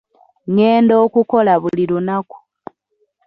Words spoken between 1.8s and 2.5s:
lunaku.